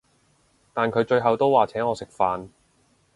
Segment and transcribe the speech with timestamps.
[0.73, 2.49] 但佢最後都話請我食飯